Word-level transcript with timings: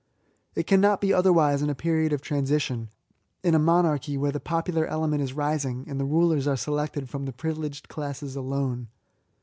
It 0.55 0.65
cannot 0.65 0.99
be 0.99 1.09
E 1.09 1.09
74 1.11 1.17
BSSATS. 1.19 1.19
Otherwise 1.19 1.61
in 1.61 1.69
a 1.69 1.75
period 1.75 2.11
of 2.11 2.21
transition, 2.23 2.89
in 3.43 3.53
a 3.53 3.59
monarchy 3.59 4.17
where 4.17 4.31
the 4.31 4.39
popular 4.39 4.87
element 4.87 5.21
is 5.21 5.33
rising, 5.33 5.85
and 5.87 5.99
the 5.99 6.05
rulers 6.05 6.47
are 6.47 6.57
selected 6.57 7.07
from 7.07 7.25
the 7.25 7.31
privileged 7.33 7.87
classes 7.87 8.35
alone. 8.35 8.87